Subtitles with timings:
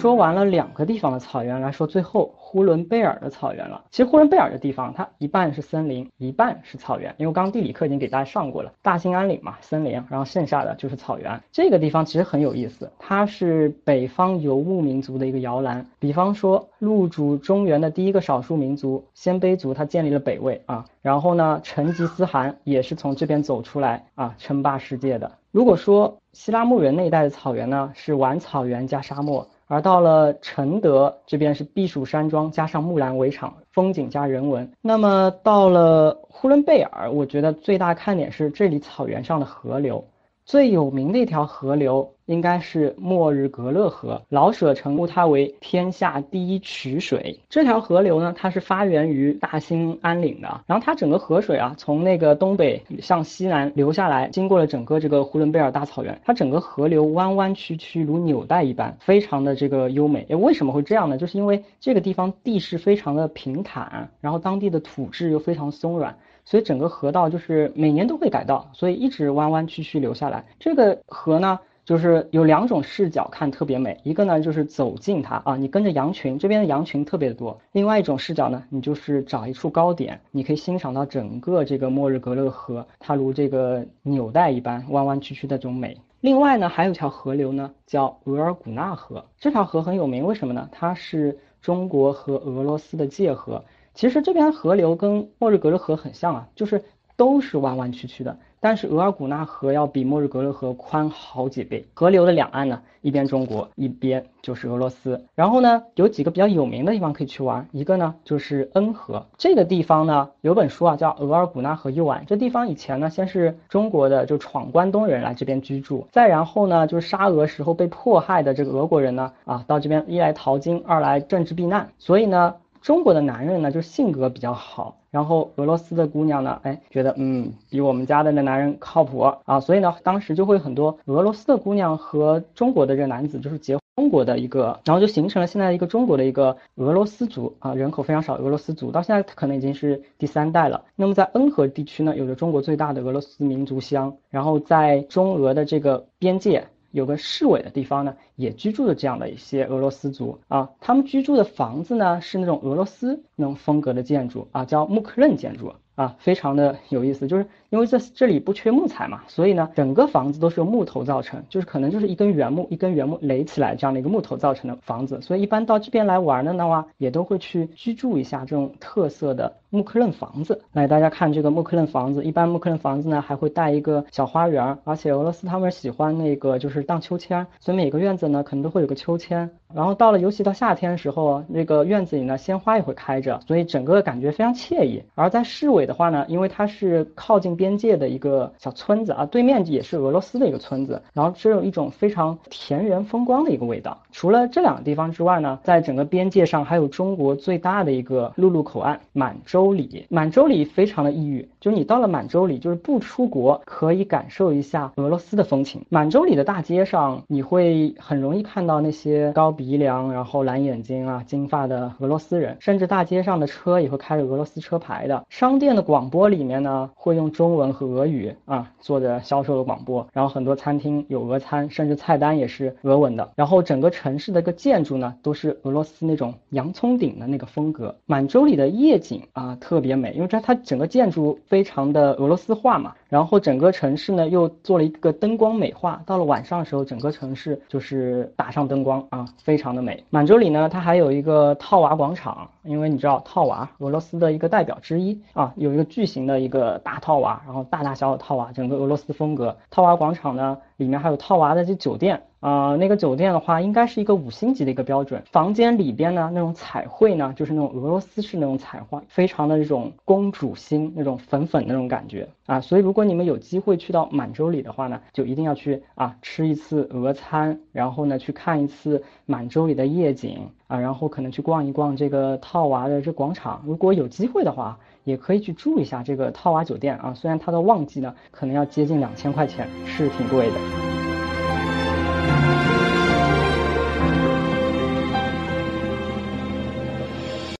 [0.00, 3.84] 说完了两个地方的草原，来说最后呼伦贝尔的草原了。
[3.90, 7.14] 其实呼伦贝尔的地方，它一半是森林，一半是草原。
[7.18, 11.38] 因为刚地理课已经给大家上过了，大兴安岭嘛，森林，然后剩下的就是草原。
[11.52, 15.86] 这个地方其实很有意思，它是北方游牧民族的一个摇篮。
[15.98, 20.86] 比方说，入主中原的第一个少数民族鲜卑族，他建立了北魏啊。
[21.02, 25.30] 然后呢，成吉思汗也是从这边走出来啊，称霸世界的。
[25.50, 34.68] 如果说希拉木原那一带的草原呢，是晚草原加沙漠，而到了承德这边是避暑山庄加上木兰围场，风景加人文。
[34.82, 40.04] 那么到了呼伦贝尔，我觉得最大看点是这里草原上的河流。
[40.44, 47.36] 最有名的一条河流应该是莫日格勒河，老舍称呼它为天下第一曲水。
[47.48, 60.24] 这条河流呢，它是发源于大兴安岭的，然后它整个河水啊，从那个东北向西南流下来，经过了整个这个呼伦贝尔大草原，它整个河流弯弯曲曲如纽带一般，非常的这个优美。
[60.28, 61.18] 诶，为什么会这样呢？
[61.18, 66.16] 就是因为这个地方地势非常的平坦，然后当地的土质又非常松软。
[66.44, 70.44] 所以整个河道就是每年都会改道，所以一直弯弯曲曲流下来。
[70.58, 77.60] 这个河呢，就是有两种视角看特别美，一个呢就是走近它啊，你跟着羊群，这边的羊群特别的多。
[77.72, 86.00] 另外一种视角呢，你就是找一处高点，你可以欣赏到整个这个莫日格勒河，它如这个纽带一般弯弯曲曲的这种美。
[86.20, 90.68] 另外呢，还有一条河流呢，叫额尔古纳河，这条河很有名，为什么呢？
[90.70, 93.64] 它是中国和俄罗斯的界河。
[93.94, 96.84] 其实这边河流跟莫日格勒河很像啊，就是
[97.16, 101.84] 都是弯弯曲曲的，但是额尔古纳河要比莫日格勒河宽好几倍。
[101.94, 105.24] 河流的两岸呢，一边中国，一边就是俄罗斯。
[105.34, 109.26] 然后呢，有几个比较有名的地方可以去玩，一个呢就是恩河。
[109.38, 112.22] 这个地方呢，有本书啊叫《额尔古纳河右岸》。
[112.26, 122.54] 这地方以前呢，先是中国的就闯关东人来这边居住，再然后呢，就是沙俄时候被迫害的这个俄国人呢，啊到这边一来淘金，二来政治避难，所以呢。
[122.80, 140.82] 中国的男人呢，就性格比较好，然后俄罗斯的姑娘呢，哎，觉得嗯，比我们家的那男人靠谱啊，所以呢，当时就会很多俄罗斯的姑娘和中国的这个男子就是结中国的一个，然后就形成了现在一个中国的一个俄罗斯族啊，人口非常少，俄罗斯族到现在可能已经是第三代了。
[140.96, 146.66] 那么在恩和地区呢，有着中国最大的俄罗斯民族乡，然后在中俄的这个边界。
[146.90, 155.74] 有个市委的地方呢，也居住着这样的一些俄罗斯族啊，他们居住的房子呢是那种俄罗斯那种风格的建筑啊，叫穆克任建筑。
[156.00, 157.46] 啊，非常的有意思，就是。
[157.68, 165.20] 因为这这里不缺木材嘛，所以呢，整个房子都是由木头造成，就是可能就是一根原木，一根原木垒起来这样的一个木头造成的房子。
[165.20, 170.60] 所以一般到这边来玩的呢话，也都会去居住一下这种特色的木克任房子。
[170.72, 179.48] 来，大家看这个木克任房子，一般木克任房子呢还会带一个小花园，而且俄罗斯他们喜欢那个就是荡秋千，所以每个院子呢可能都会有个秋千。
[179.74, 185.02] 然后到了尤其到夏天的时候，那个院子里呢鲜花也会开着，所以整个感觉非常惬意。
[185.14, 187.50] 而在市委的话呢，因为它是靠近。
[187.60, 193.98] 边界的一个小村子啊，对面也是俄罗斯的一个村子，然后这有一种非常田园风光的一个味道。
[194.12, 200.06] 除了这两个地方之外呢，在整个边界上还有中国最大的一个陆路口岸满洲里。
[200.08, 205.84] 满洲里非常的异域，就是你到了满洲里，就是不出国可以感受一下俄罗斯的风情。
[205.90, 215.26] 满洲里的大街上，你会很容易看到那些高鼻梁、然后蓝眼睛啊、金发的俄罗斯人，甚至大街上的车也会开着俄罗斯车牌的。
[215.28, 217.50] 商店的广播里面呢，会用中。
[217.50, 223.28] 文和俄语啊，做着销售的广播，然后很多餐厅有俄餐，甚至菜单也是俄文的。
[223.34, 227.92] 然后整个城市的一个建筑呢，都是俄罗斯那种洋葱顶的那个风格。
[228.06, 232.94] 满洲里的夜景啊特别美，因为这它整个建筑非常的俄罗斯化嘛。
[233.08, 240.04] 然后整个城市呢又做了一个灯光美化，到了晚上的时候，整个城市就是打上灯光啊，非常的美。
[240.10, 247.42] 满洲里呢，它还有一个套娃广场，因为你知道套娃，俄罗斯的一个代表之一啊，有一个巨型的一个大套娃。
[247.44, 249.56] 然后大大小小套娃，整个俄罗斯风格。
[249.68, 255.22] 套娃广场呢，里面还有套娃的这酒店啊，那个酒店的话，应该是一个五星级的一个标准。
[255.30, 262.58] 房间里边呢，那种彩绘呢，就是那种俄罗斯式那种彩画，非常的这种公主心，那种粉粉那种感觉啊。
[262.62, 273.62] 所以如果你们有机会去到满洲里的话呢，就一定要去啊吃一次俄餐，然后呢去看一次满洲里的夜景啊，然后可能去逛一逛这个套娃的这广场。
[273.66, 274.78] 如果有机会的话。
[275.02, 280.69] 也可以去住一下这个套娃酒店啊，虽然它的旺季呢可能要接近两千块钱，是挺贵的。